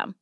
[0.00, 0.14] them.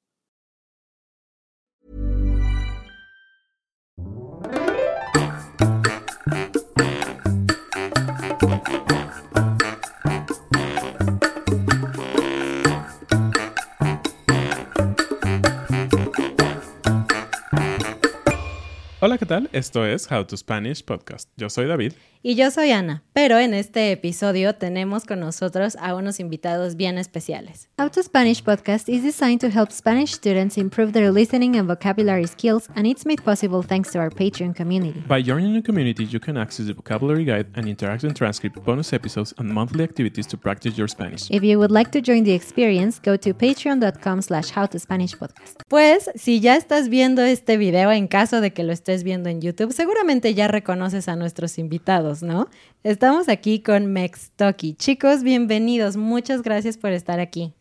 [19.08, 19.48] Hola, ¿qué tal?
[19.54, 21.30] Esto es How to Spanish Podcast.
[21.38, 21.94] Yo soy David.
[22.20, 26.98] Y yo soy Ana, pero en este episodio tenemos con nosotros a unos invitados bien
[26.98, 27.68] especiales.
[27.78, 32.26] How to Spanish podcast is designed to help Spanish students improve their listening and vocabulary
[32.26, 35.00] skills, and it's made possible thanks to our Patreon community.
[35.06, 39.32] By joining the community, you can access the vocabulary guide and interactive transcript, bonus episodes,
[39.38, 41.30] and monthly activities to practice your Spanish.
[41.30, 45.62] If you would like to join the experience, go to patreon.com slash howtospanishpodcast.
[45.68, 49.40] Pues, si ya estás viendo este video, en caso de que lo estés viendo en
[49.40, 52.22] YouTube, seguramente ya reconoces a nuestros invitados.
[52.22, 52.48] ¿no?
[52.84, 54.74] Estamos aquí con Mex Toki.
[54.74, 55.96] Chicos, bienvenidos.
[55.96, 57.52] Muchas gracias por estar aquí.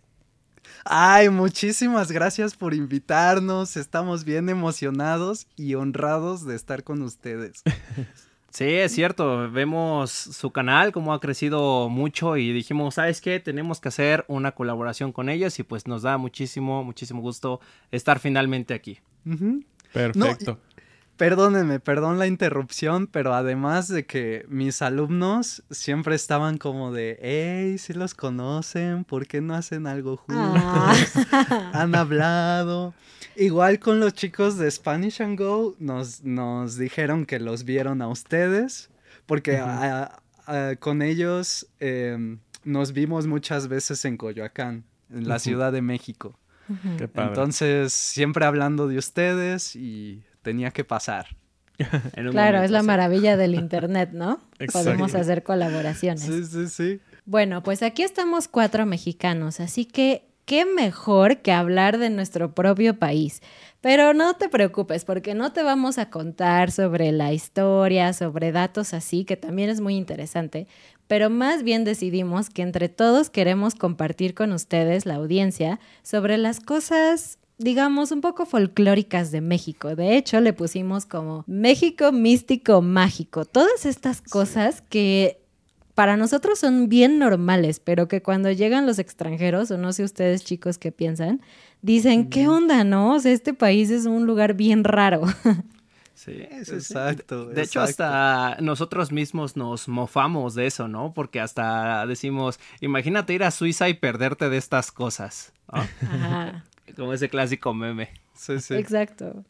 [0.85, 3.75] Ay, muchísimas gracias por invitarnos.
[3.77, 7.63] Estamos bien emocionados y honrados de estar con ustedes.
[8.49, 9.51] Sí, es cierto.
[9.51, 13.39] Vemos su canal, cómo ha crecido mucho y dijimos, ¿sabes qué?
[13.39, 17.59] Tenemos que hacer una colaboración con ellos y pues nos da muchísimo, muchísimo gusto
[17.91, 18.99] estar finalmente aquí.
[19.93, 20.59] Perfecto.
[21.17, 27.77] Perdónenme, perdón la interrupción, pero además de que mis alumnos siempre estaban como de, hey,
[27.79, 30.61] si los conocen, ¿por qué no hacen algo juntos?
[30.63, 31.71] Ah.
[31.73, 32.93] Han hablado.
[33.35, 38.07] Igual con los chicos de Spanish and Go, nos, nos dijeron que los vieron a
[38.07, 38.89] ustedes,
[39.25, 45.39] porque a- a- con ellos em, nos vimos muchas veces en Coyoacán, en la.
[45.39, 46.39] Ciudad de México.
[46.97, 47.29] Qué padre.
[47.29, 51.27] Entonces, siempre hablando de ustedes y tenía que pasar.
[51.75, 54.39] Claro, momento, es la maravilla del Internet, ¿no?
[54.59, 54.91] Exacto.
[54.91, 56.21] Podemos hacer colaboraciones.
[56.23, 56.99] Sí, sí, sí.
[57.25, 62.97] Bueno, pues aquí estamos cuatro mexicanos, así que qué mejor que hablar de nuestro propio
[62.97, 63.41] país.
[63.81, 68.93] Pero no te preocupes, porque no te vamos a contar sobre la historia, sobre datos
[68.93, 70.65] así, que también es muy interesante,
[71.07, 76.61] pero más bien decidimos que entre todos queremos compartir con ustedes, la audiencia, sobre las
[76.61, 79.95] cosas digamos, un poco folclóricas de México.
[79.95, 83.45] De hecho, le pusimos como México místico mágico.
[83.45, 85.39] Todas estas cosas que
[85.95, 90.43] para nosotros son bien normales, pero que cuando llegan los extranjeros, o no sé ustedes
[90.43, 91.41] chicos qué piensan,
[91.81, 93.15] dicen, ¿qué onda, no?
[93.15, 95.23] O sea, este país es un lugar bien raro.
[96.17, 96.33] Sí,
[96.63, 96.73] sí.
[96.73, 98.03] Exacto, De hecho, exacto.
[98.03, 101.13] hasta nosotros mismos nos mofamos de eso, ¿no?
[101.13, 105.53] Porque hasta decimos, imagínate ir a Suiza y perderte de estas cosas.
[105.71, 105.79] ¿no?
[105.79, 106.65] Ajá,
[106.97, 108.09] Como ese clásico meme.
[108.33, 108.73] Sí, sí.
[108.75, 109.45] exacto.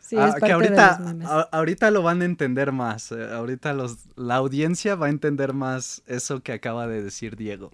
[0.00, 1.28] Sí, Ah, es parte que ahorita, de los memes.
[1.28, 3.12] a- ahorita lo van a entender más.
[3.12, 7.70] eh, ahorita los, la audiencia va a entender más eso que acaba de decir Diego.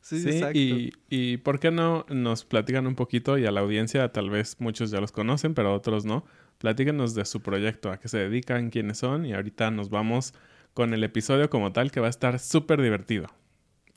[0.00, 0.58] Sí, Sí, exacto.
[0.58, 4.56] y, y ¿por qué no nos platican un poquito y a la audiencia tal vez
[4.60, 6.24] muchos ya los conocen, pero otros no?
[6.58, 10.34] platíquenos de su proyecto, a qué se dedican, quiénes son y ahorita nos vamos
[10.74, 13.28] con el episodio como tal que va a estar súper divertido.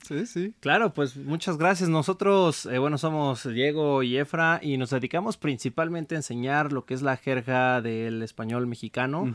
[0.02, 0.54] Sí, sí.
[0.60, 1.88] Claro, pues muchas gracias.
[1.88, 6.94] Nosotros, eh, bueno, somos Diego y Efra y nos dedicamos principalmente a enseñar lo que
[6.94, 9.32] es la jerga del español mexicano.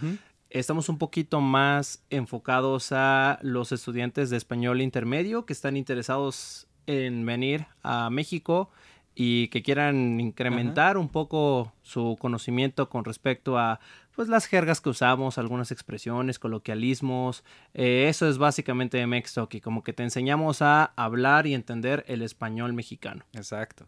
[0.50, 7.26] Estamos un poquito más enfocados a los estudiantes de español intermedio que están interesados en
[7.26, 8.70] venir a México
[9.16, 13.80] y que quieran incrementar un poco su conocimiento con respecto a
[14.16, 17.44] pues las jergas que usamos, algunas expresiones, coloquialismos.
[17.74, 22.22] Eh, eso es básicamente Mextalk y como que te enseñamos a hablar y entender el
[22.22, 23.26] español mexicano.
[23.34, 23.86] Exacto.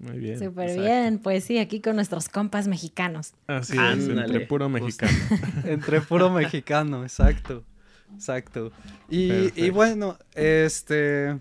[0.00, 0.38] Muy bien.
[0.38, 3.34] Súper bien, pues sí, aquí con nuestros compas mexicanos.
[3.46, 5.12] Así es, entre puro mexicano.
[5.64, 7.62] Entre puro mexicano, exacto.
[8.14, 8.72] Exacto.
[9.08, 11.38] Y, bueno, este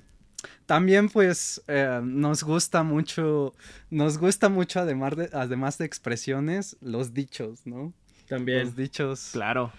[0.72, 3.54] también pues eh, nos gusta mucho,
[3.90, 7.92] nos gusta mucho además de, además de expresiones, los dichos, ¿no?
[8.30, 8.64] También.
[8.68, 9.74] Los dichos Claro,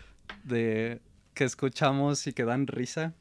[0.44, 1.00] de
[1.32, 3.14] que escuchamos y que dan risa.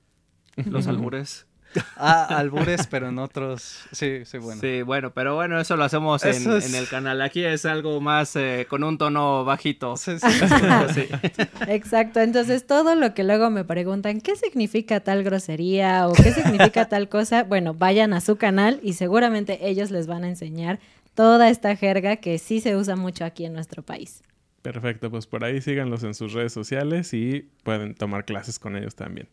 [0.65, 1.47] los albures.
[2.03, 3.83] Ah, albures, pero en otros.
[3.91, 4.59] Sí, sí, bueno.
[4.59, 7.21] Sí, bueno, pero bueno, eso lo hacemos en, Eso es- en el canal.
[7.21, 9.95] Aquí es algo más eh, con un tono bajito.
[9.97, 10.93] Sí, sí, sí.
[10.93, 11.07] Sí.
[11.67, 16.89] Exacto, entonces todo lo que luego me preguntan, ¿qué significa tal grosería o qué significa
[16.89, 17.43] tal cosa?
[17.43, 20.79] Bueno, vayan a su canal y seguramente ellos les van a enseñar
[21.13, 24.23] toda esta jerga que sí se usa mucho aquí en nuestro país.
[24.61, 28.95] Perfecto, pues por ahí síganlos en sus redes sociales y pueden tomar clases con ellos
[28.95, 29.27] también.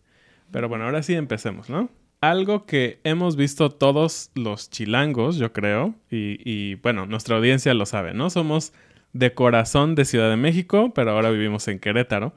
[0.51, 1.91] Pero bueno, ahora sí empecemos, ¿no?
[2.21, 8.13] Algo que hemos visto todos los chilangos, yo creo, y, bueno, nuestra audiencia lo sabe,
[8.13, 8.29] ¿no?
[8.29, 8.73] Somos
[9.13, 12.35] de corazón de Ciudad de México, pero ahora vivimos en Querétaro.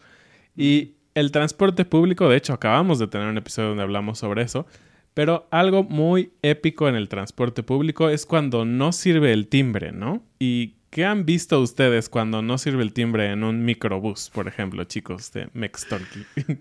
[0.56, 4.68] Y el transporte público, de hecho, acabamos de tener un episodio donde hablamos sobre eso,
[5.14, 10.24] pero algo muy épico en el transporte público es cuando no sirve el timbre, ¿no?
[10.40, 14.84] ¿Y qué han visto ustedes cuando no sirve el timbre en un microbús, por ejemplo,
[14.84, 16.26] chicos de Mextorky?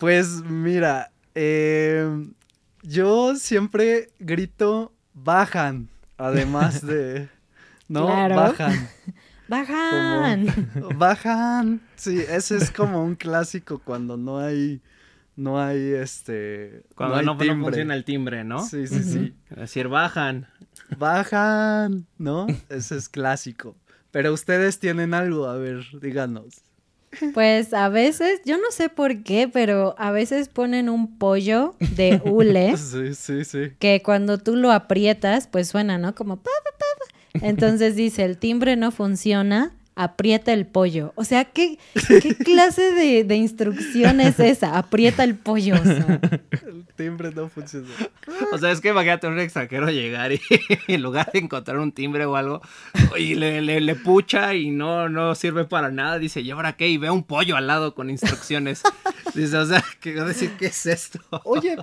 [0.00, 2.28] Pues mira, eh,
[2.82, 7.28] yo siempre grito bajan, además de...
[7.88, 8.06] ¿No?
[8.06, 8.36] Claro.
[8.36, 8.88] Bajan.
[9.48, 10.46] ¡Bajan!
[10.96, 11.80] Bajan.
[11.94, 14.80] Sí, ese es como un clásico cuando no hay...
[15.36, 16.82] No hay este...
[16.96, 18.64] Cuando hay no, no funciona el timbre, ¿no?
[18.64, 19.34] Sí, sí, sí.
[19.50, 20.48] Es decir, bajan.
[20.96, 22.46] Bajan, ¿no?
[22.70, 23.76] Ese es clásico.
[24.10, 26.62] Pero ustedes tienen algo, a ver, díganos.
[27.34, 32.20] Pues a veces, yo no sé por qué, pero a veces ponen un pollo de
[32.24, 33.72] hule Sí, sí, sí.
[33.78, 36.14] que cuando tú lo aprietas, pues suena, ¿no?
[36.14, 37.46] Como pa, pa, pa, pa.
[37.46, 41.12] Entonces dice, el timbre no funciona, aprieta el pollo.
[41.16, 41.78] O sea, ¿qué,
[42.08, 44.78] qué clase de, de instrucción es esa?
[44.78, 45.74] Aprieta el pollo.
[45.74, 46.20] o sea.
[46.66, 47.88] El timbre no funciona.
[48.52, 50.40] O sea, es que imagínate un extranjero llegar y
[50.86, 52.60] en lugar de encontrar un timbre o algo,
[53.18, 56.18] y le, le, le pucha y no, no sirve para nada.
[56.18, 56.88] Dice, ¿y ahora qué?
[56.88, 58.82] Y ve un pollo al lado con instrucciones.
[59.34, 61.20] Dice, o sea, ¿qué va a decir qué es esto?
[61.44, 61.76] Oye,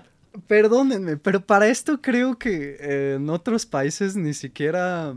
[0.48, 5.16] perdónenme, pero para esto creo que eh, en otros países ni siquiera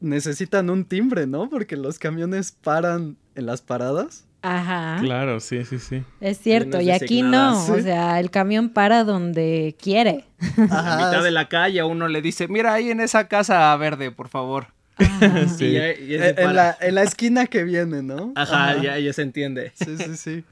[0.00, 1.48] necesitan un timbre, ¿no?
[1.48, 4.24] Porque los camiones paran en las paradas.
[4.42, 4.98] Ajá.
[5.00, 6.04] claro, sí, sí, sí.
[6.20, 10.24] Es cierto, y aquí no, o sea, el camión para donde quiere.
[10.70, 14.12] A mitad de la calle a uno le dice, mira ahí en esa casa verde,
[14.12, 14.68] por favor.
[15.58, 15.64] Sí.
[15.76, 18.32] Y y en, la, en la esquina que viene, ¿no?
[18.36, 19.72] Ajá, Ya, ya se entiende.
[19.74, 20.16] Sí, sí, sí.
[20.16, 20.44] Sí,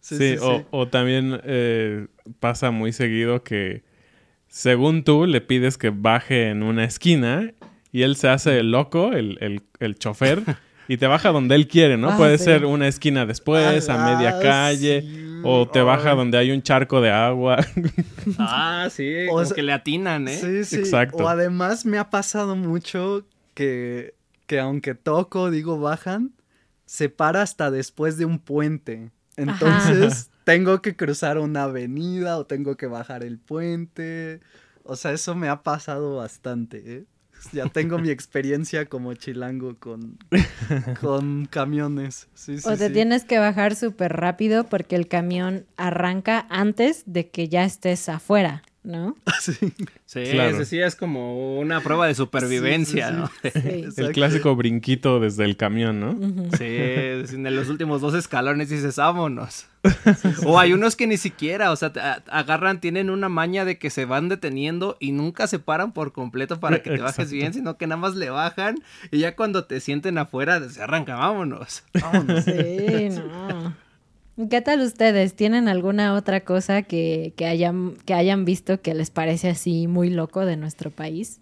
[0.00, 0.64] Sí, sí, o, sí.
[0.70, 2.06] o también eh,
[2.38, 3.82] pasa muy seguido que
[4.48, 7.52] según tú le pides que baje en una esquina
[7.92, 10.42] y él se hace el loco, el, el, el chofer,
[10.88, 12.10] y te baja donde él quiere, ¿no?
[12.10, 12.44] Ah, Puede sí.
[12.44, 15.40] ser una esquina después, a media Ah, calle, sí.
[15.44, 16.16] o te baja Ay.
[16.16, 17.58] donde hay un charco de agua.
[18.38, 20.36] Ah, sí, O como sea, que le atinan, ¿eh?
[20.36, 20.76] Sí, sí.
[20.76, 21.24] Exacto.
[21.24, 24.14] O además me ha pasado mucho que,
[24.46, 26.32] que aunque toco, digo, bajan,
[26.86, 29.10] se para hasta después de un puente.
[29.36, 34.40] Entonces tengo que cruzar una avenida o tengo que bajar el puente.
[34.82, 37.04] O sea, eso me ha pasado bastante, ¿eh?
[37.52, 40.18] Ya tengo mi experiencia como chilango con,
[41.00, 42.28] con camiones.
[42.34, 42.92] Sí, sí, o te sí.
[42.92, 48.62] tienes que bajar súper rápido porque el camión arranca antes de que ya estés afuera,
[48.82, 49.16] ¿no?
[49.40, 49.52] Sí.
[50.06, 50.50] Sí, Claro.
[50.50, 53.90] es decir, es como una prueba de supervivencia, Sí, sí, ¿no?
[53.92, 54.00] Sí.
[54.02, 56.12] el clásico brinquito desde el camión, ¿no?
[56.58, 59.66] Sí, en los últimos dos escalones dices, vámonos.
[60.44, 61.90] O hay unos que ni siquiera, o sea,
[62.30, 66.60] agarran, tienen una maña de que se van deteniendo y nunca se paran por completo
[66.60, 68.76] para que te bajes bien, sino que nada más le bajan
[69.10, 71.84] y ya cuando te sienten afuera se arranca, vámonos.
[71.94, 72.44] Vámonos.
[72.44, 73.74] Sí, no.
[74.48, 75.34] ¿Qué tal ustedes?
[75.34, 80.08] ¿Tienen alguna otra cosa que, que hayan, que hayan visto que les parece así muy
[80.10, 81.40] loco de nuestro país?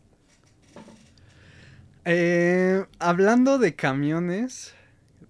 [2.04, 4.74] Eh, hablando de camiones,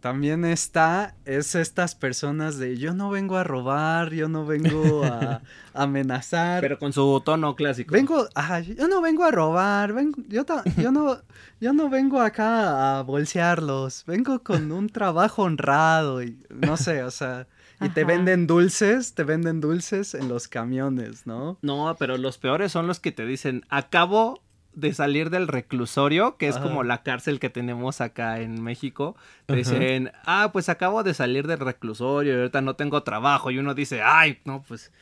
[0.00, 5.42] también está, es estas personas de yo no vengo a robar, yo no vengo a
[5.74, 6.60] amenazar.
[6.60, 7.94] Pero con su tono clásico.
[7.94, 11.18] Vengo, ajá, yo no vengo a robar, vengo, yo, ta- yo no,
[11.60, 17.10] yo no vengo acá a bolsearlos, vengo con un trabajo honrado y no sé, o
[17.10, 17.48] sea,
[17.80, 21.58] y te venden dulces, te venden dulces en los camiones, ¿no?
[21.62, 24.42] No, pero los peores son los que te dicen, acabo
[24.74, 26.64] de salir del reclusorio, que es Ajá.
[26.66, 29.16] como la cárcel que tenemos acá en México.
[29.46, 29.58] Te Ajá.
[29.58, 33.50] dicen, ah, pues acabo de salir del reclusorio y ahorita no tengo trabajo.
[33.50, 34.92] Y uno dice, ay, no, pues,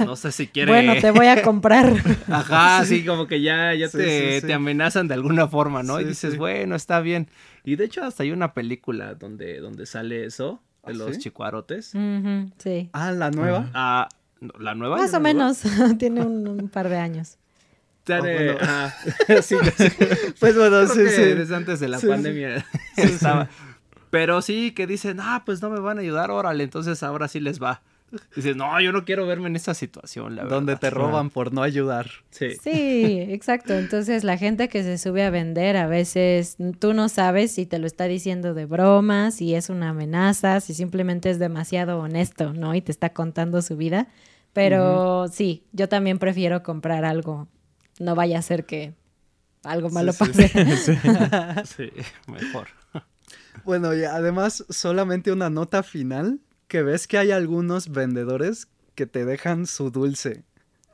[0.00, 0.72] no sé si quiere...
[0.72, 1.94] Bueno, te voy a comprar.
[2.28, 4.46] Ajá, sí, como que ya, ya Sí, te, sí, sí.
[4.48, 5.98] te amenazan de alguna forma, ¿no?
[6.00, 6.38] y dices, sí.
[6.38, 7.28] bueno, está bien.
[7.64, 11.22] Y de hecho hasta hay una película donde, donde sale eso, de ¿Ah, los sí?
[11.22, 11.92] chicuarotes.
[12.58, 12.90] Sí.
[12.92, 13.70] Ah, la nueva.
[13.74, 14.08] Ah,
[14.40, 14.96] no, ¿la nueva?
[14.96, 15.34] Más ¿Ya o nueva?
[15.34, 15.62] menos.
[15.98, 17.36] Tiene un, un par de años.
[18.08, 18.58] Oh, bueno.
[19.42, 19.88] sí, sí.
[20.40, 21.22] Pues bueno, sí, que sí.
[21.22, 22.64] desde antes de la Sí, pandemia
[22.96, 23.48] estaba.
[24.10, 27.38] Pero sí que dicen, ah, pues no me van a ayudar, órale, entonces ahora sí
[27.38, 27.82] les va.
[28.34, 30.56] Dices, no, yo no quiero verme en esta situación, la verdad.
[30.56, 32.10] Donde te roban por no ayudar.
[32.30, 32.56] Sí.
[32.62, 33.74] Sí, exacto.
[33.74, 37.78] Entonces la gente que se sube a vender a veces tú no sabes si te
[37.78, 42.74] lo está diciendo de broma, si es una amenaza, si simplemente es demasiado honesto, ¿no?
[42.74, 44.08] Y te está contando su vida.
[44.52, 47.48] Pero sí, yo también prefiero comprar algo.
[48.00, 48.94] No vaya a ser que
[49.62, 50.50] algo malo sí, pase.
[51.64, 51.90] Sí,
[52.26, 52.68] mejor.
[53.64, 59.24] Bueno, y además, solamente una nota final, que ves que hay algunos vendedores que te
[59.24, 60.44] dejan su dulce.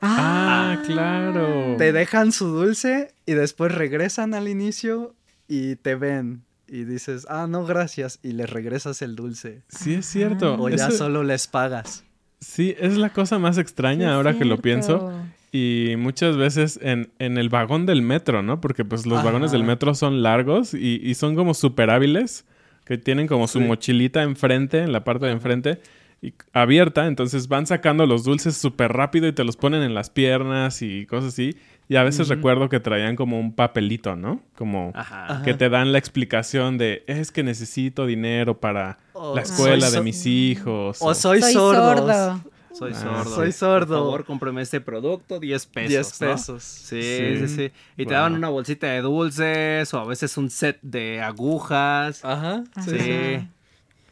[0.01, 1.75] Ah, claro.
[1.77, 5.13] Te dejan su dulce y después regresan al inicio
[5.47, 6.41] y te ven.
[6.67, 8.19] Y dices, ah, no, gracias.
[8.23, 9.61] Y les regresas el dulce.
[9.69, 10.55] Sí, es cierto.
[10.59, 12.03] O ya Eso- solo les pagas.
[12.39, 15.11] Sí, es la cosa más extraña ahora que lo pienso.
[15.51, 18.59] Y muchas veces en, en el vagón del metro, ¿no?
[18.61, 22.45] Porque pues los vagones del metro son largos y, y son como súper hábiles,
[22.87, 23.65] que tienen como su Sí.
[23.65, 25.79] mochilita enfrente, en la parte de enfrente,
[26.21, 30.09] y abierta, entonces van sacando los dulces súper rápido y te los ponen en las
[30.09, 31.57] piernas y cosas así.
[31.89, 34.41] Y a veces recuerdo que traían como un papelito, ¿no?
[34.55, 35.41] Como Ajá.
[35.45, 38.97] que te dan la explicación de, es que necesito dinero para
[39.35, 41.01] la escuela de so- mis hijos.
[41.01, 42.41] O o- soy, Soy sordo.
[42.77, 43.35] Soy Ah, sordo.
[43.35, 43.87] soy sordo.
[43.87, 45.89] Por favor, cómprame este producto, 10 pesos.
[45.89, 46.27] 10 ¿no?
[46.33, 46.63] pesos.
[46.63, 47.37] Sí, Sí.
[47.39, 47.71] sí, sí.
[47.97, 52.23] Y te daban una bolsita de dulces o a veces un set de agujas.
[52.23, 52.63] Ajá.
[52.85, 52.91] Sí.
[52.91, 53.47] Sí.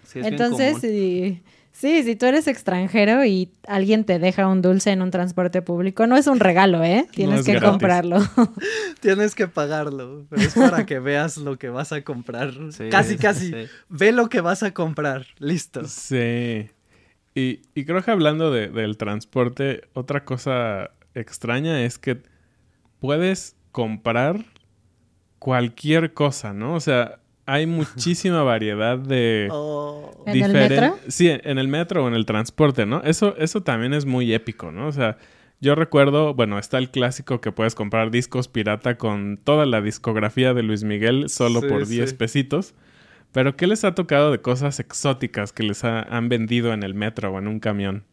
[0.07, 0.81] Sí, es bien Entonces, común.
[0.81, 1.41] sí,
[1.73, 6.05] sí, si tú eres extranjero y alguien te deja un dulce en un transporte público,
[6.07, 7.07] no es un regalo, ¿eh?
[7.11, 7.69] Tienes es que gratis.
[7.69, 8.17] comprarlo.
[9.01, 10.25] Tienes que pagarlo.
[10.29, 12.53] Pero es para que veas lo que vas a comprar.
[12.71, 13.47] Sí, casi, casi.
[13.47, 13.67] sí.
[13.89, 15.25] Ve lo que vas a comprar.
[15.39, 15.85] Listo.
[15.87, 16.69] Sí.
[17.35, 22.23] Y, y creo que hablando de- del transporte, otra cosa extraña es que
[22.99, 24.37] puedes comprar
[25.39, 26.75] cualquier cosa, ¿no?
[26.75, 29.49] O sea, hay muchísima variedad de...
[29.51, 30.23] Oh.
[30.25, 30.97] ¿En el metro?
[31.07, 33.01] Sí, en el metro o en el transporte, ¿no?
[33.03, 34.87] Eso, eso también es muy épico, ¿no?
[34.87, 35.17] O sea,
[35.61, 40.53] yo recuerdo, bueno, está el clásico que puedes comprar discos pirata con toda la discografía
[40.53, 42.15] de Luis Miguel solo Sí, por 10 sí.
[42.15, 42.73] pesitos.
[43.35, 46.93] Pero ¿qué les ha tocado de cosas exóticas que les ha- han vendido en el
[46.93, 48.05] metro o en un camión?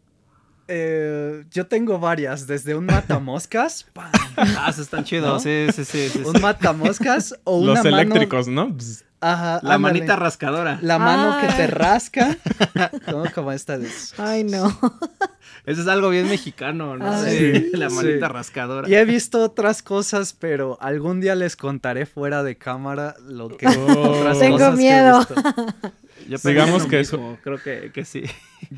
[0.67, 4.11] Eh, yo tengo varias, desde un matamoscas, ¡pam!
[4.37, 5.33] Ah, esos están chidos.
[5.33, 5.39] ¿No?
[5.39, 6.09] Sí, sí, sí.
[6.09, 6.23] sí, sí.
[6.25, 8.77] un matamoscas o una Los mano- eléctricos, ¿no?
[9.21, 9.79] Ajá, La ándale.
[9.79, 10.81] manita rascadora.
[10.83, 11.57] La mano que Ah.
[11.57, 12.37] te rasca.
[13.09, 13.89] ¿Cómo, como esta de...
[14.19, 14.77] Ay, no.
[15.65, 17.25] Eso es algo bien mexicano, ¿no?
[17.25, 17.95] Sí, la Sí.
[17.97, 18.89] manita rascadora.
[18.89, 23.67] Y he visto otras cosas, pero algún día les contaré fuera de cámara lo que
[23.69, 24.11] Oh.
[24.19, 25.19] otras Tengo cosas que he miedo.
[25.19, 25.35] visto.
[25.35, 28.25] Yo pensé Digamos que mismo, Creo que, que sí.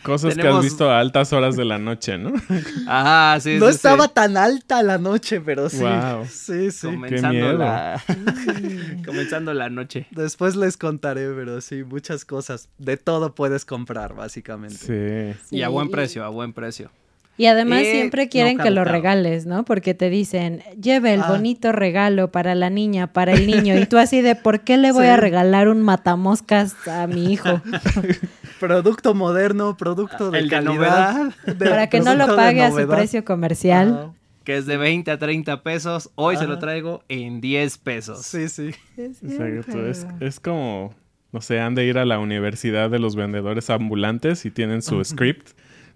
[0.03, 2.33] Cosas que has visto a altas horas de la noche, ¿no?
[2.87, 3.77] Ajá, sí, no sí, sí.
[3.77, 5.83] estaba tan alta la noche, pero sí.
[5.83, 6.27] Wow.
[6.29, 6.87] Sí, sí.
[6.87, 7.59] Comenzando miedo.
[7.59, 8.03] la...
[9.07, 10.07] Comenzando la noche.
[10.11, 12.69] Después les contaré, pero sí, muchas cosas.
[12.79, 15.37] De todo puedes comprar, básicamente.
[15.39, 15.57] Sí.
[15.57, 16.91] Y a buen precio, a buen precio.
[17.37, 19.65] Y además Eh, siempre no quieren que lo regales, ¿no?
[19.65, 21.29] Porque te dicen, lleve el Ah.
[21.31, 23.75] bonito regalo para la niña, para el niño.
[23.87, 25.11] Y tú así de, ¿por qué le voy Sí.
[25.11, 27.61] a regalar un matamoscas a mi hijo?
[28.61, 31.33] Producto moderno, producto de El de calidad.
[31.47, 34.13] de- para que no lo pague a su precio comercial.
[34.45, 36.11] Que es de 20 a 30 pesos.
[36.17, 38.25] Hoy se lo traigo en 10 pesos.
[38.27, 38.71] Sí, sí.
[38.97, 39.87] Exacto.
[39.87, 40.95] Es, es como,
[41.33, 45.03] no sé, han de ir a la universidad de los vendedores ambulantes y tienen su
[45.03, 45.49] script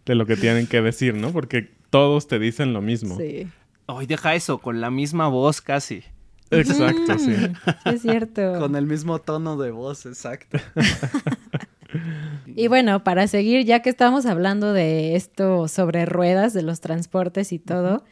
[0.08, 1.30] de lo que tienen que decir, ¿no?
[1.30, 3.16] Porque todos te dicen lo mismo.
[3.16, 3.46] Sí.
[3.86, 6.02] Hoy deja eso, con la misma voz casi.
[6.50, 7.30] Exacto, sí.
[7.30, 8.58] Mm, sí, es cierto.
[8.58, 10.58] Con el mismo tono de voz, exacto.
[12.54, 17.52] Y bueno, para seguir, ya que estamos hablando de esto sobre ruedas, de los transportes
[17.52, 18.04] y todo,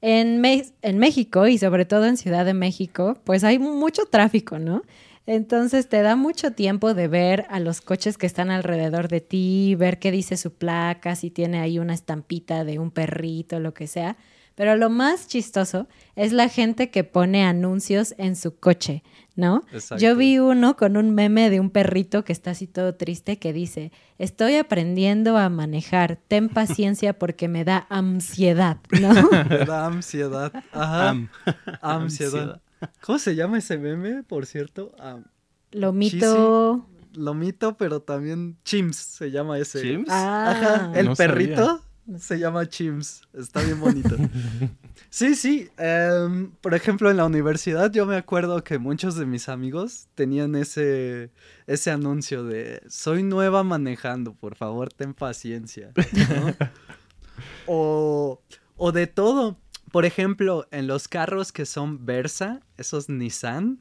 [0.00, 4.58] en, Me- en México y sobre todo en Ciudad de México, pues hay mucho tráfico,
[4.58, 4.82] ¿no?
[5.26, 9.74] Entonces te da mucho tiempo de ver a los coches que están alrededor de ti,
[9.74, 13.86] ver qué dice su placa, si tiene ahí una estampita de un perrito, lo que
[13.86, 14.16] sea.
[14.54, 19.02] Pero lo más chistoso es la gente que pone anuncios en su coche,
[19.34, 19.64] ¿no?
[19.72, 20.04] Exacto.
[20.04, 23.52] Yo vi uno con un meme de un perrito que está así todo triste que
[23.52, 29.08] dice, estoy aprendiendo a manejar, ten paciencia porque me da ansiedad, ¿no?
[29.50, 30.52] Me da ansiedad.
[30.70, 31.08] Ajá.
[31.08, 31.28] Am.
[31.82, 32.60] ansiedad.
[33.02, 34.92] ¿Cómo se llama ese meme, por cierto?
[34.98, 35.24] Am-
[35.72, 36.88] Lomito...
[37.14, 39.80] Lomito, pero también Chimps se llama ese.
[39.82, 40.10] ¿Chimps?
[40.10, 41.32] Ajá, Ah, el No sabía.
[41.34, 41.80] perrito
[42.18, 43.22] se llama Chimps.
[43.32, 44.16] Está bien bonito.
[45.10, 45.68] sí, sí.
[45.78, 50.56] em, por ejemplo, en la universidad yo me acuerdo que muchos de mis amigos tenían
[50.56, 51.30] ese,
[51.68, 55.92] ese anuncio de soy nueva manejando, por favor, ten paciencia.
[55.94, 56.54] ¿no?
[57.66, 58.40] o,
[58.76, 59.56] o de todo.
[59.94, 63.78] Por ejemplo, en los carros que son Versa, esos Nissan.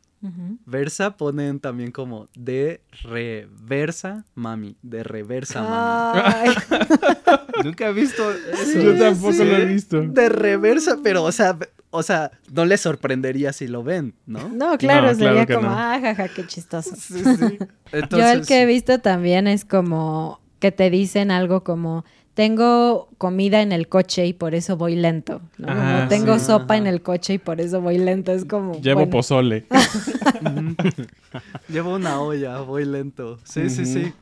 [0.67, 6.53] Versa ponen también como de reversa mami, de reversa mami.
[7.65, 8.79] Nunca he visto eso.
[8.79, 10.01] Yo tampoco lo he visto.
[10.01, 11.57] De reversa, pero o sea,
[11.89, 14.49] o sea, no les sorprendería si lo ven, ¿no?
[14.49, 15.75] no, claro, No, sería como, no.
[15.75, 16.95] ah, jaja, qué chistoso.
[16.95, 17.57] Sí, sí.
[17.91, 23.09] Entonces, Yo el que he visto también es como que te dicen algo como tengo
[23.17, 25.41] comida en el coche y por eso voy lento.
[25.57, 25.67] ¿no?
[25.67, 26.45] Como, Ah, tengo sí.
[26.45, 26.77] sopa Ajá.
[26.77, 28.31] en el coche y por eso voy lento.
[28.31, 28.79] Es como.
[28.81, 29.65] Llevo bueno, pozole.
[31.69, 33.39] llevo una olla, voy lento.
[33.43, 34.13] Sí, sí, sí.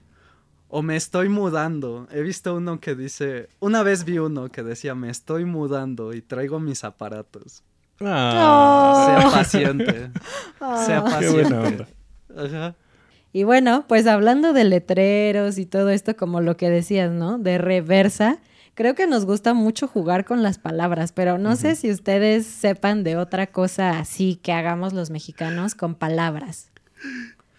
[0.68, 2.08] O me estoy mudando.
[2.12, 6.22] He visto uno que dice, una vez vi uno que decía, me estoy mudando y
[6.22, 7.64] traigo mis aparatos.
[8.00, 9.32] Ah, Sea Oh.
[9.32, 10.10] paciente.
[10.86, 11.42] Sea qué paciente.
[11.42, 11.88] buena onda.
[12.38, 12.76] Ajá.
[13.34, 17.38] Y bueno, pues hablando de letreros y todo esto, como lo que decías, ¿no?
[17.38, 18.40] De reversa.
[18.74, 23.04] Creo que nos gusta mucho jugar con las palabras, pero no sé si ustedes sepan
[23.04, 26.72] de otra cosa así que hagamos los mexicanos con palabras.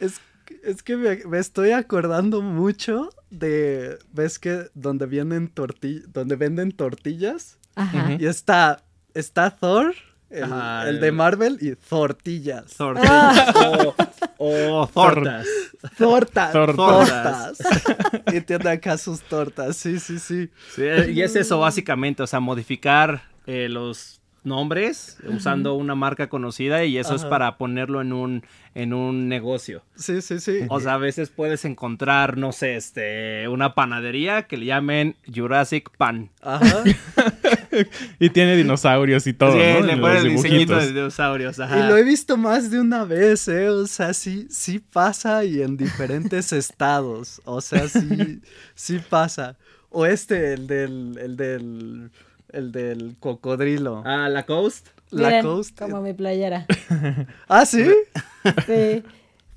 [0.01, 0.21] Es,
[0.65, 6.73] es que me, me estoy acordando mucho de, ¿ves que donde vienen torti- donde venden
[6.73, 7.59] tortillas?
[7.75, 8.17] Ajá.
[8.19, 8.83] Y está,
[9.15, 9.95] está Thor,
[10.33, 12.75] el, Ajá, el de el- Marvel, y Tortillas.
[12.77, 13.55] Tortillas.
[14.45, 15.47] O, o tortas.
[15.97, 16.53] Tortas.
[16.53, 16.77] Tortas.
[16.77, 17.59] Tortas.
[18.33, 20.49] y tiene acá sus tortas, sí, sí, sí.
[20.75, 26.85] Sí, y es eso básicamente, o sea, modificar eh, los nombres usando una marca conocida
[26.85, 28.43] y eso es para ponerlo en un
[28.75, 29.85] en un negocio.
[29.95, 30.61] Sí, sí, sí.
[30.69, 35.91] O sea, a veces puedes encontrar, no sé, este, una panadería que le llamen Jurassic
[35.97, 36.31] Pan.
[36.41, 36.83] Ajá.
[38.19, 39.81] Y tiene dinosaurios y todo, sí, ¿no?
[39.87, 40.83] le En pones los el diseñito dibujitos.
[40.83, 41.79] de dinosaurios, ajá.
[41.79, 43.69] Y lo he visto más de una vez, ¿eh?
[43.69, 47.41] O sea, sí, sí pasa y en diferentes estados.
[47.45, 48.41] O sea, sí,
[48.75, 49.57] sí pasa.
[49.91, 52.11] O este, el del, el del,
[52.53, 54.03] el del cocodrilo.
[54.07, 54.89] Ah, la Coast.
[55.11, 55.79] La Miren, Coast.
[55.79, 56.67] Como mi playera.
[57.49, 57.85] Ah, ¿sí?
[58.67, 59.03] Sí.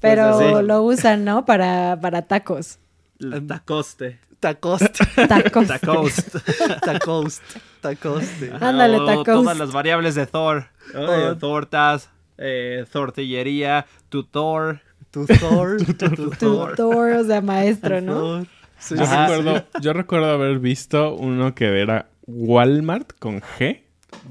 [0.01, 0.65] Pero así.
[0.65, 1.45] lo usan, ¿no?
[1.45, 2.80] Para, para tacos.
[3.17, 4.19] La Tacoste.
[4.45, 4.99] Tacost.
[5.27, 5.67] Tacos.
[5.67, 6.36] Tacost.
[6.84, 7.41] Tacost.
[7.81, 8.51] Tacoste.
[8.62, 9.25] Ándale, O tacos.
[9.25, 10.65] Todas las variables de Thor.
[10.93, 10.99] Oh.
[11.31, 14.81] Eh, tortas, eh, tortillería, tutor.
[15.10, 15.77] Tu Thor.
[15.97, 18.45] Tu Tutor, o sea, maestro, ¿no?
[18.77, 23.81] Sí, Yo recuerdo, yo recuerdo haber visto uno que era Walmart con G,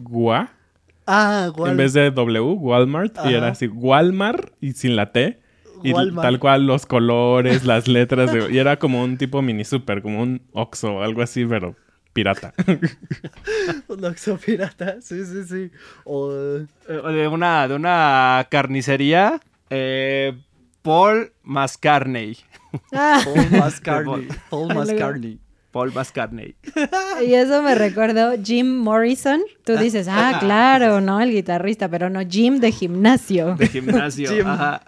[0.03, 0.51] Gua,
[1.07, 1.73] Ah, igual.
[1.73, 5.41] en vez de W, Walmart, y era así, Walmart y sin la T.
[5.85, 6.27] Y Walmart.
[6.27, 10.23] tal cual los colores, las letras, de- y era como un tipo mini super, como
[10.23, 11.77] un Oxxo, algo así, pero
[12.13, 12.55] pirata.
[13.89, 14.97] Un Oxxo pirata.
[15.01, 15.71] Sí, sí, sí.
[16.05, 16.33] O...
[16.33, 19.41] Eh, de una, de una carnicería.
[19.71, 20.33] eh,
[20.83, 22.37] Paul Mascarney.
[22.93, 24.29] Ah, Paul Mascarney.
[24.51, 25.39] Paul Mascarney.
[25.75, 26.55] Paul Mascarney.
[27.27, 29.43] y eso me recordó Jim Morrison.
[29.65, 31.21] Tú dices, ah, claro, ¿no?
[31.21, 33.57] El guitarrista, pero no, Jim de gimnasio.
[33.57, 34.31] De gimnasio.
[34.31, 34.47] Jim.
[34.47, 34.83] Ajá.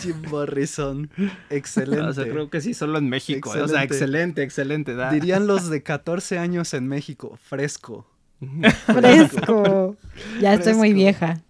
[0.00, 1.10] Jim Morrison.
[1.50, 2.00] Excelente.
[2.06, 3.50] O sea, creo que sí, solo en México.
[3.50, 3.94] O sea, Excelente.
[3.94, 4.94] excelente, excelente.
[4.94, 5.10] da.
[5.10, 7.36] Dirían los de 14 años en México.
[7.42, 8.08] Fresco.
[8.86, 9.96] Fresco.
[10.40, 11.40] Ya estoy muy vieja.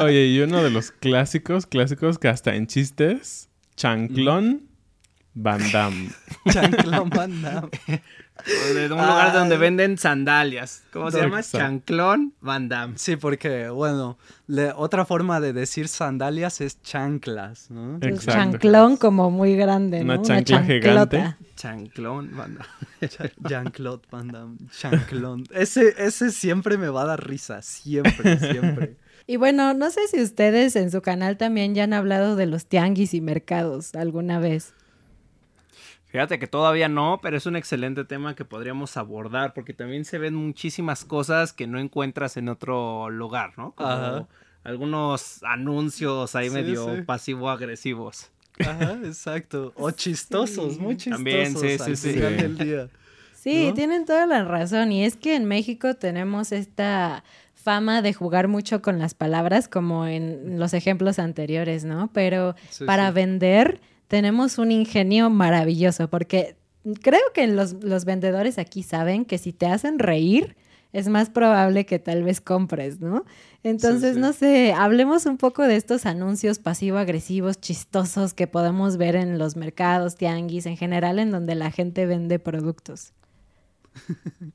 [0.00, 4.67] Oye, y uno de los clásicos, clásicos que hasta en chistes, Chanclón
[5.34, 6.10] Van Damme.
[6.50, 7.70] Chanclón Van Damme.
[8.74, 10.82] De un lugar donde venden sandalias.
[10.92, 11.42] ¿Cómo se llama?
[11.42, 12.94] Chanclón Van Damme.
[12.96, 17.94] Sí, porque, bueno, le- otra forma de decir sandalias es chanclas, ¿no?
[17.94, 18.52] Entonces, Exacto.
[18.52, 20.14] chanclón como muy grande, ¿no?
[20.14, 21.34] Una chancla gigante.
[21.56, 23.08] Chanclón Van Damme.
[23.08, 24.56] Cha- Jean-Claude Van Damme.
[24.76, 25.44] Chanclón.
[25.52, 27.62] Ese, ese siempre me va a dar risa.
[27.62, 28.96] Siempre, siempre.
[29.30, 32.64] Y bueno, no sé si ustedes en su canal también ya han hablado de los
[32.64, 34.72] tianguis y mercados alguna vez.
[36.08, 40.18] Fíjate que todavía no, pero es un excelente tema que podríamos abordar porque también se
[40.18, 43.72] ven muchísimas cosas que no encuentras en otro lugar, ¿no?
[43.72, 44.26] Como, Ajá.
[44.64, 47.02] algunos anuncios ahí Sí, medio sí.
[47.02, 48.30] pasivo-agresivos.
[48.60, 49.72] Ajá, exacto.
[49.76, 52.12] O chistosos, muy chistosos También, sí, sí, al sí.
[52.14, 52.42] final Sí.
[52.42, 52.88] del día.
[53.34, 53.74] Sí, ¿no?
[53.74, 54.90] tienen toda la razón.
[54.92, 57.22] Y es que en México tenemos esta
[57.54, 62.10] fama de jugar mucho con las palabras, como en los ejemplos anteriores, ¿no?
[62.12, 63.14] Pero Sí, para sí.
[63.14, 66.56] vender tenemos un ingenio maravilloso, porque
[67.02, 70.56] creo que los, los vendedores aquí saben que si te hacen reír,
[70.92, 73.24] es más probable que tal vez compres, ¿no?
[73.62, 74.20] Entonces, sí.
[74.20, 79.56] no sé, hablemos un poco de estos anuncios pasivo-agresivos, chistosos que podemos ver en los
[79.56, 83.12] mercados, tianguis, en general, en donde la gente vende productos.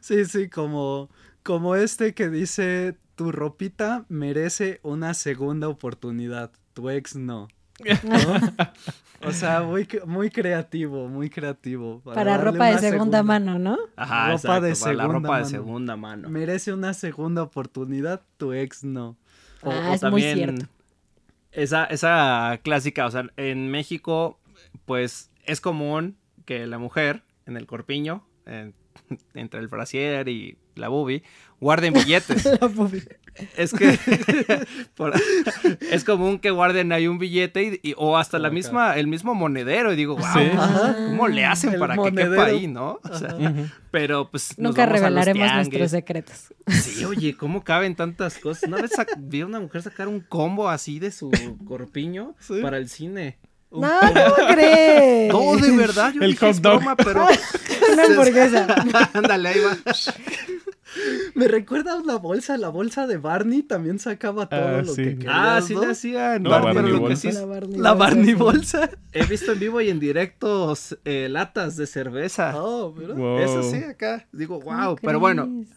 [0.00, 1.10] Sí, sí, como,
[1.42, 7.48] como este que dice, tu ropita merece una segunda oportunidad, tu ex no.
[8.04, 9.28] ¿No?
[9.28, 12.00] o sea, muy, muy creativo, muy creativo.
[12.04, 13.78] Para ropa de segunda mano, ¿no?
[13.96, 15.44] Ajá, Ropa de la segunda de mano.
[15.44, 16.28] segunda mano.
[16.28, 19.16] Merece una segunda oportunidad, tu ex no.
[19.62, 20.66] O, Ah, o es muy cierto.
[21.52, 24.38] Esa, esa clásica, o sea, en México,
[24.84, 28.74] pues es común que la mujer en el corpiño, en-
[29.34, 31.22] entre el brasier y la boobie,
[31.60, 32.48] guarden billetes.
[33.56, 33.98] es que
[34.96, 35.14] por-
[35.90, 39.34] es común que guarden ahí un billete y, y- o hasta la misma, el mismo
[39.34, 39.92] monedero.
[39.92, 40.50] Y digo, wow, Sí.
[41.08, 43.00] ¿cómo le hacen El para que quepa ahí, no?
[43.02, 43.36] O sea,
[43.90, 44.58] pero pues.
[44.58, 46.54] nos Nunca vamos a los revelaremos nuestros secretos.
[46.68, 48.64] Sí, oye, ¿cómo caben tantas cosas?
[48.64, 51.30] Una vez vi a una mujer sacar un combo así de su
[51.66, 52.60] corpiño Sí.
[52.62, 53.38] para el cine.
[53.70, 55.32] No, ¿cómo crees?
[55.32, 56.76] No, de verdad, yo El dije, hot dog.
[56.78, 57.26] broma, pero...
[57.92, 58.66] Una hamburguesa.
[59.12, 59.76] Ándale, ahí va.
[61.34, 65.02] Me recuerda a la bolsa, la bolsa de Barney también sacaba todo Ah, lo sí.
[65.02, 65.80] que querías, Ah, sí ¿no?
[65.82, 66.44] le hacían.
[66.44, 67.32] La pero Barney bolsa.
[67.32, 68.34] La Barney La bolsa, Barney sí.
[68.34, 68.90] bolsa.
[69.12, 72.52] he visto en vivo y en directo eh, latas de cerveza.
[72.56, 72.92] Oh.
[72.92, 73.38] Wow.
[73.38, 74.26] Eso sí, acá.
[74.32, 74.96] Digo, ¿Cómo wow.
[75.02, 75.68] Pero bueno, crees?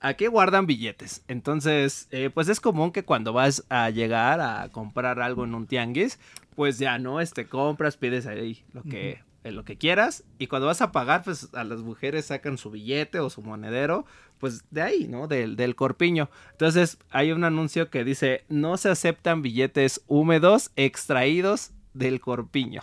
[0.00, 1.22] aquí guardan billetes.
[1.28, 5.66] Entonces, eh, pues es común que cuando vas a llegar a comprar algo en un
[5.66, 6.18] tianguis,
[6.56, 10.24] pues ya no, este, compras, pides ahí lo que, eh, lo que quieras.
[10.38, 14.06] Y cuando vas a pagar, pues a las mujeres sacan su billete o su monedero,
[14.38, 15.26] pues de ahí, ¿no?
[15.26, 16.28] Del, del corpiño.
[16.52, 22.82] Entonces, hay un anuncio que dice, no se aceptan billetes húmedos extraídos del corpiño.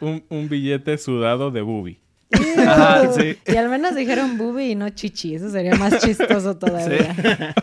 [0.00, 1.98] Un, un billete sudado de bubi.
[2.58, 3.38] Ajá, sí.
[3.46, 5.34] Y al menos dijeron bubi y no chichi.
[5.34, 7.16] Eso sería más chistoso todavía.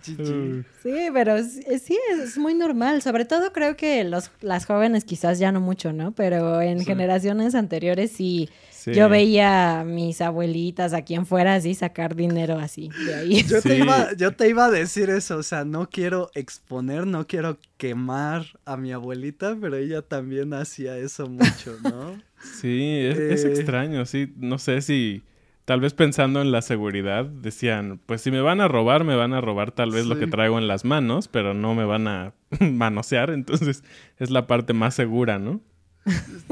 [0.00, 0.64] Chichi.
[0.82, 3.02] Sí, pero sí, sí, es muy normal.
[3.02, 6.12] Sobre todo creo que los, las jóvenes quizás ya no mucho, ¿no?
[6.12, 8.48] Pero en generaciones anteriores sí,
[8.84, 8.92] Sí.
[8.92, 13.42] yo veía a mis abuelitas a quien fuera así sacar dinero así de ahí.
[13.48, 17.26] Yo, te iba, yo te iba a decir eso, o sea, no quiero exponer, no
[17.26, 22.20] quiero quemar a mi abuelita, pero ella también hacía eso mucho, ¿no?
[22.60, 23.52] Sí, es, es Eh.
[23.54, 24.30] extraño, sí.
[24.36, 25.22] No sé si
[25.64, 29.32] tal vez pensando en la seguridad decían, pues si me van a robar, me van
[29.32, 32.34] a robar tal vez lo que traigo en las manos, pero no me van a
[32.60, 33.82] manosear, entonces
[34.18, 35.62] es la parte más segura, ¿no?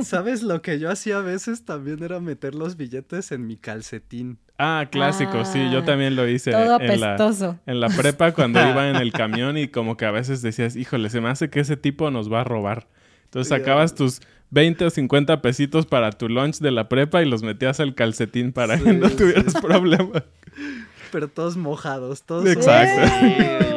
[0.03, 1.65] ¿Sabes lo que yo hacía a veces?
[1.65, 4.38] También era meter los billetes en mi calcetín.
[4.59, 7.59] Ah, clásico, sí, yo Ah, también lo hice Todo en la, apestoso.
[7.67, 11.11] en la prepa cuando iba en el camión y como que a veces decías, híjole,
[11.11, 12.88] se me hace que ese tipo nos va a robar.
[13.25, 17.43] Entonces sacabas tus 20 o 50 pesitos para tu lunch de la prepa y los
[17.43, 19.17] metías al calcetín para Sí, que no sí.
[19.17, 20.25] tuvieras problema.
[21.11, 22.47] Pero todos mojados, todos.
[22.47, 23.71] Exacto.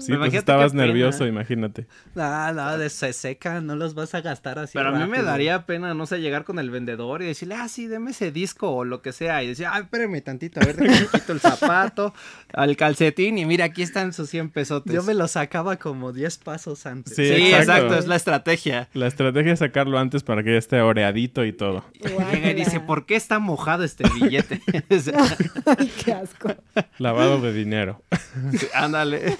[0.00, 0.18] Sí, ¿no?
[0.18, 1.86] Pues estabas nervioso, imagínate.
[2.16, 4.72] Ah, no, de se seca, no los vas a gastar así.
[4.74, 7.68] Pero a mí me daría pena, no sé, llegar con el vendedor y decirle, ah,
[7.68, 9.42] sí, deme ese disco o lo que sea.
[9.42, 12.14] Y decir, ah, espérame tantito, a ver, déjame quito el zapato,
[12.52, 14.92] al calcetín y mira, aquí están sus 100 pesotes.
[14.92, 17.14] Yo me lo sacaba como 10 pasos antes.
[17.14, 17.72] Sí, Sí, exacto.
[17.72, 17.98] exacto.
[17.98, 18.88] es la estrategia.
[18.94, 21.84] La estrategia es sacarlo antes para que ya esté oreadito y todo.
[22.32, 24.60] Llega y dice, ¿por qué está mojado este billete?
[25.78, 26.54] Ay, qué asco.
[26.98, 28.02] Lavado de dinero.
[28.74, 29.36] Ándale.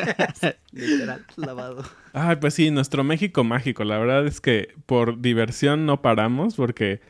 [0.72, 1.82] Literal, lavado.
[2.12, 3.84] Ay, pues sí, nuestro México mágico.
[3.84, 7.00] La verdad es que por diversión no paramos porque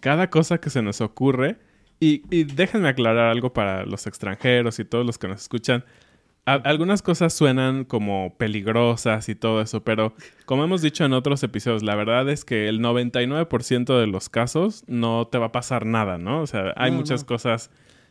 [0.00, 1.56] cada cosa que se nos ocurre,
[2.02, 5.84] y, y déjenme aclarar algo para los extranjeros y todos los que nos escuchan.
[6.46, 10.14] A- algunas cosas suenan como peligrosas y todo eso, pero
[10.46, 14.82] como hemos dicho en otros episodios, la verdad es que el 99% de los casos
[14.86, 16.40] no te va a pasar nada, ¿no?
[16.40, 17.26] O sea, hay No, muchas no.
[17.26, 17.70] cosas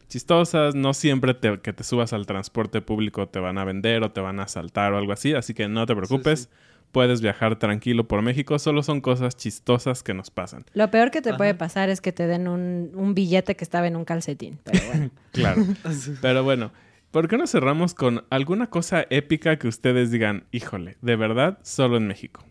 [0.10, 4.12] chistosas, no siempre te- que te subas al transporte público te van a vender o
[4.12, 6.50] te van a asaltar o algo así, así que no te preocupes, sí.
[6.92, 10.66] puedes viajar tranquilo por México, solo son cosas chistosas que nos pasan.
[10.74, 13.88] Lo peor que te puede pasar es que te den un, un billete que estaba
[13.88, 14.60] en un calcetín.
[14.64, 15.12] Pero bueno.
[15.32, 15.64] Claro.
[16.22, 16.72] Pero bueno,
[17.12, 21.98] ¿por qué no cerramos con alguna cosa épica que ustedes digan, híjole, de verdad, solo
[21.98, 22.44] en México?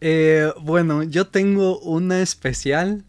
[0.00, 3.04] Eh, bueno, yo tengo una especial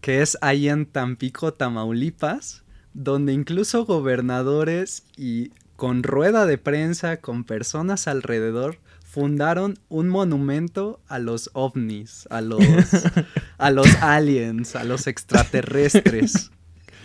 [0.00, 2.62] que es ahí en Tampico, Tamaulipas,
[2.94, 11.18] donde incluso gobernadores y con rueda de prensa, con personas alrededor, fundaron un monumento a
[11.18, 12.62] los ovnis, a los,
[13.58, 16.50] a los aliens, a los extraterrestres.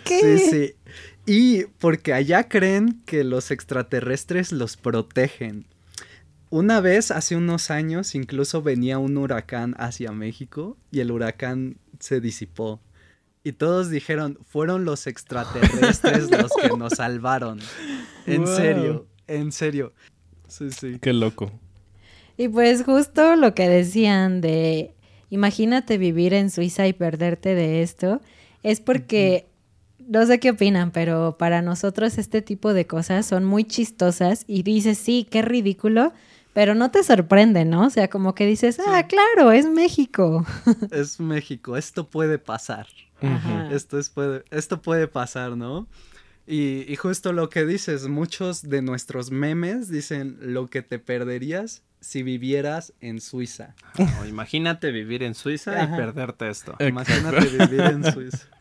[0.04, 0.74] Sí, sí.
[1.26, 5.66] Y porque allá creen que los extraterrestres los protegen.
[6.48, 12.20] Una vez, hace unos años, incluso venía un huracán hacia México y el huracán se
[12.20, 12.80] disipó.
[13.46, 17.60] Y todos dijeron, fueron los extraterrestres los que nos salvaron.
[18.26, 18.56] En Wow.
[18.56, 19.92] serio, en serio.
[20.48, 20.98] Sí, sí.
[21.00, 21.52] Qué loco.
[22.36, 24.96] Y pues justo lo que decían de,
[25.30, 28.20] imagínate vivir en Suiza y perderte de esto,
[28.64, 29.46] es porque,
[30.08, 34.64] no sé qué opinan, pero para nosotros este tipo de cosas son muy chistosas y
[34.64, 36.12] dices, sí, qué ridículo,
[36.52, 37.86] pero no te sorprende, ¿no?
[37.86, 40.44] O sea, como que dices, ah, claro, es México.
[40.90, 42.88] Es México, esto puede pasar.
[43.20, 43.70] Ajá.
[43.72, 45.86] Esto, es, puede, esto puede pasar, ¿no?
[46.46, 51.82] Y, y justo lo que dices, muchos de nuestros memes dicen lo que te perderías
[52.06, 53.74] si vivieras en Suiza.
[53.98, 55.94] No, imagínate vivir en Suiza Ajá.
[55.94, 56.74] y perderte esto.
[56.78, 58.38] Imagínate vivir en Suiza.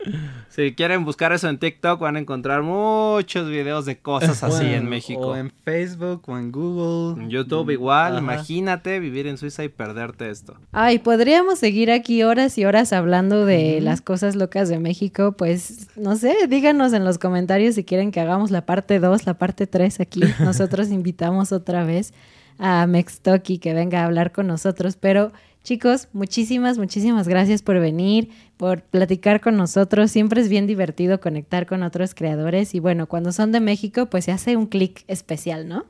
[0.50, 4.74] Si quieren buscar eso en TikTok van a encontrar muchos videos de cosas así en-
[4.74, 5.20] en México.
[5.30, 7.24] O en Facebook o en Google.
[7.24, 8.22] En YouTube igual, Ajá.
[8.22, 10.56] imagínate vivir en Suiza y perderte esto.
[10.72, 15.32] Ay, podríamos seguir aquí horas y horas hablando de las cosas locas de México.
[15.34, 19.34] Pues no sé, díganos en los comentarios si quieren que hagamos la parte 2, la
[19.34, 20.22] parte 3 aquí.
[20.40, 22.14] Nosotros invitamos otra vez
[22.60, 24.96] a Mextoki que venga a hablar con nosotros.
[24.98, 25.32] Pero
[25.64, 30.12] chicos, muchísimas, muchísimas gracias por venir, por platicar con nosotros.
[30.12, 32.76] Siempre es bien divertido conectar con otros creadores.
[32.76, 35.86] Y bueno, cuando son de México, pues se hace un clic especial, ¿no?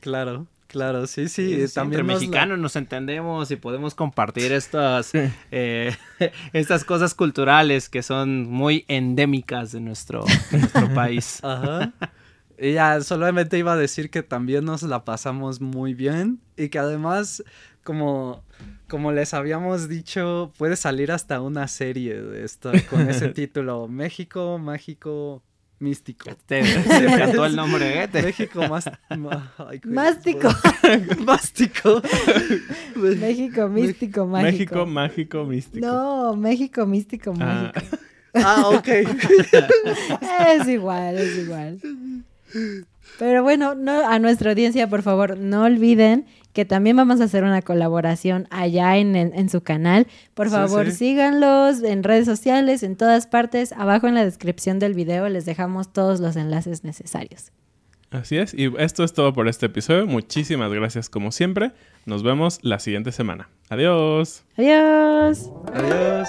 [0.00, 1.64] Claro, claro, sí, sí.
[1.72, 5.12] También entre nos la- mexicanos nos entendemos y podemos compartir estas,
[5.50, 5.94] eh,
[6.52, 11.38] estas cosas culturales que son muy endémicas de nuestro, de nuestro país.
[11.42, 11.92] Ajá.
[12.58, 16.78] Y ya, solamente iba a decir que también nos la pasamos muy bien y que
[16.78, 17.42] además,
[17.82, 18.44] como,
[18.88, 24.58] como les habíamos dicho, puede salir hasta una serie de esto con ese título, México
[24.58, 25.42] Mágico
[25.80, 26.30] Místico.
[26.46, 28.08] Te, te encantó el nombre, ¿eh?
[28.08, 28.86] Te- México más...
[29.08, 29.18] ay,
[29.58, 30.48] güey, Mástico.
[31.26, 32.00] Mástico.
[32.96, 34.52] México místico, mágico.
[34.52, 35.84] México mágico místico.
[35.86, 37.96] No, México místico, Ah, mágico.
[38.34, 38.88] Ah, ok.
[38.88, 41.78] Es igual, es igual.
[43.18, 47.44] Pero bueno, no, a nuestra audiencia, por favor, no olviden que también vamos a hacer
[47.44, 50.06] una colaboración allá en, en- en su canal.
[50.34, 50.92] Por Sí, favor, sí.
[50.92, 53.72] síganlos en redes sociales, en todas partes.
[53.72, 57.50] Abajo en la descripción del video les dejamos todos los enlaces necesarios.
[58.10, 58.54] Así es.
[58.54, 60.06] Y esto es todo por este episodio.
[60.06, 61.72] Muchísimas gracias como siempre.
[62.06, 63.48] Nos vemos la siguiente semana.
[63.68, 64.44] Adiós.
[64.56, 65.50] Adiós.
[65.74, 66.28] Adiós.